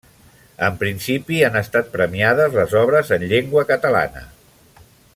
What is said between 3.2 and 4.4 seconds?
llengua catalana.